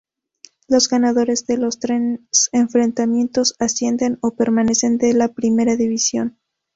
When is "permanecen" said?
4.31-4.97